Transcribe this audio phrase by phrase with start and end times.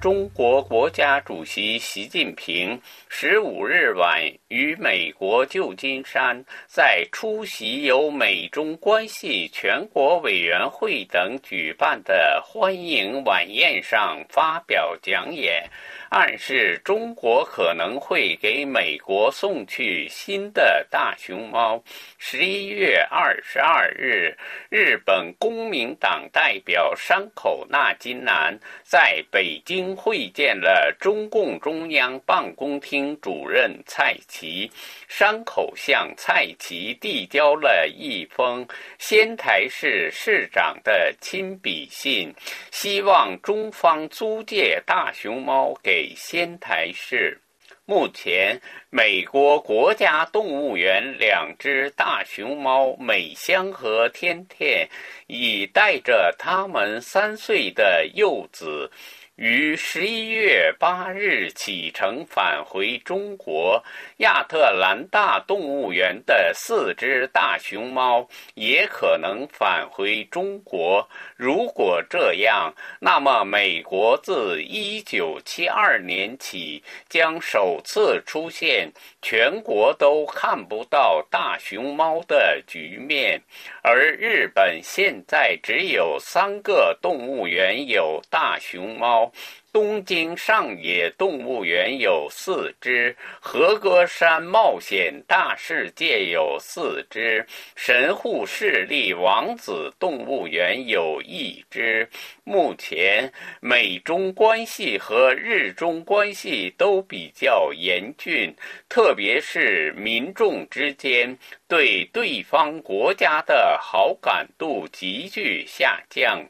[0.00, 15.68] 中国国家主席习近平十五日晚于美国旧金山，在出席由美中关系全国委员会等举办的欢迎晚宴上发表讲演。
[16.10, 21.80] 暗示中国可能会给美国送去新的大熊猫。
[22.18, 24.36] 十一月二十二日，
[24.68, 34.68] 日本公民党代表山口纳金男在北京会见了中共中央办公厅主任蔡奇。
[35.06, 38.66] 山口向蔡奇递交了一封
[38.98, 42.34] 仙台市市长的亲笔信，
[42.72, 45.99] 希望中方租借大熊猫给。
[46.16, 47.40] 仙台市，
[47.84, 48.60] 目前
[48.90, 54.88] 美国国家动物园两只大熊猫美香和天天
[55.26, 58.90] 已带着他们三岁的幼子。
[59.40, 63.82] 于十一月八日启程返回中国。
[64.18, 71.08] 亚特兰大动物园的四只大熊猫也可能返回中国。
[71.38, 83.40] 如果这样，那么美国自一九七二年起将首次出现全国都看不到大熊猫的局面。
[83.82, 89.29] 而日本现在只有三个动物园有大熊猫。
[89.72, 102.08] 东京上野动物园有四只，和歌山冒险大世界有四只，神户市立王子动物园有一只。
[102.42, 108.52] 目前美中关系和日中关系都比较严峻，
[108.88, 116.44] 特别是民众之间对对方国家的好感度急剧下降。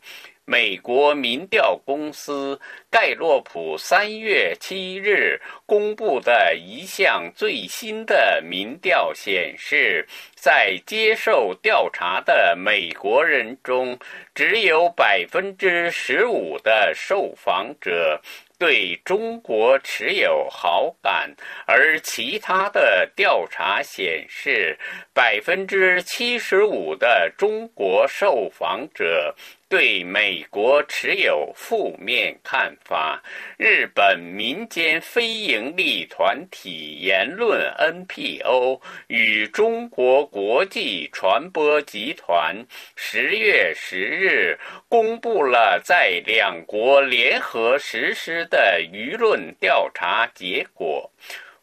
[0.50, 2.58] 美国民调公司
[2.90, 13.96] 盖洛普三月七日公布的一项最新的民调显示，在接受调查的美国人中，
[14.34, 18.20] 只有百分之十五的受访者
[18.58, 21.32] 对中国持有好感，
[21.66, 24.76] 而其他的调查显示，
[25.14, 29.32] 百分之七十五的中国受访者。
[29.70, 33.22] 对美国持有负面看法。
[33.56, 42.56] 日本民间非营利团体言论 NPO 与中国国际传播集团
[42.96, 44.58] 十月十日
[44.88, 51.10] 公布了在两国联合实施的舆论调查结果。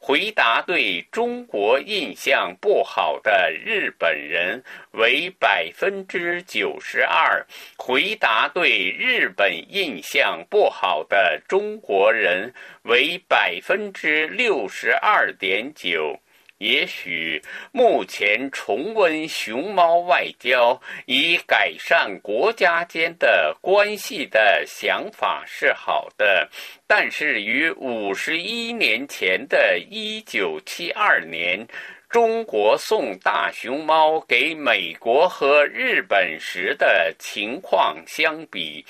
[0.08, 7.46] 回答对中国印象不好的日本人为百分之九十二，
[7.78, 12.54] 回答对日本印象不好的中国人
[12.84, 16.18] 为百分之六十二点九。
[16.58, 17.42] 也许
[17.72, 26.50] 目前重温熊猫外交以改善国家间的关系的想法是好的，
[26.88, 31.68] 但是与五十一年前的一九七二年
[32.10, 38.84] 中国送大熊猫给美国和日本时的情况相比，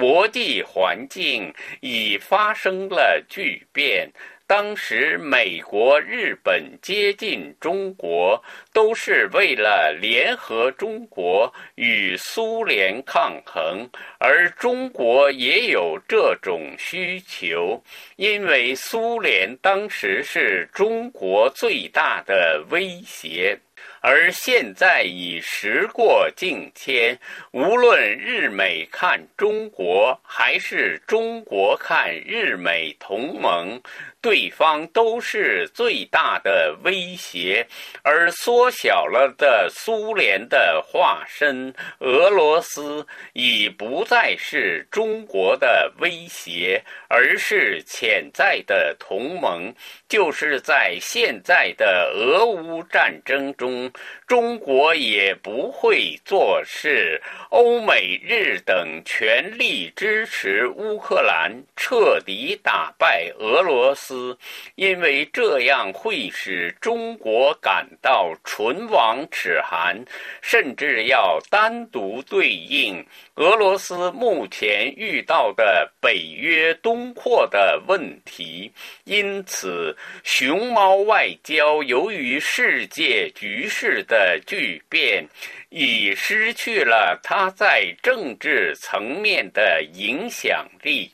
[0.00, 4.10] 国际环境已发生了巨变。
[4.46, 13.86] 当时，美国、日本接近中国，都是为了联合中国与苏联抗衡，
[14.18, 17.80] 而中国也有这种需求，
[18.16, 23.56] 因为苏联当时是中国最大的威胁。
[24.00, 27.18] 而现在已时过境迁，
[27.52, 33.80] 无论日美看中国，还是中国看日美同盟，
[34.20, 37.66] 对方都是最大的威胁。
[38.02, 49.72] 而缩小了的苏联的化身俄罗斯，已不再是中国的威胁，而是潜在的同盟。
[50.08, 53.90] 就是在现在的俄乌战争中。
[54.26, 57.20] 中国也不会做事。
[57.50, 64.36] 欧美日等全力支持乌克兰彻底打败俄罗斯，斯
[64.74, 70.04] 因为这样会使中国感到唇亡齿寒，
[70.42, 78.72] 甚至要单独对应俄罗斯目前遇到的北约东扩的问题。
[79.04, 85.24] 因此，熊猫外交由于世界局势的巨变。
[85.72, 91.08] 已失去了它在政治层面的影响力。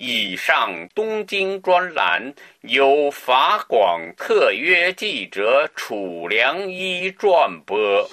[0.00, 8.08] 以上东京专栏由法广特约记者楚良一转播。